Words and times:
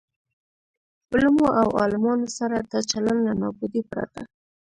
علومو 1.11 1.47
او 1.61 1.67
عالمانو 1.79 2.27
سره 2.37 2.57
دا 2.71 2.79
چلن 2.91 3.17
له 3.25 3.33
نابودۍ 3.41 3.81
پرته. 3.91 4.21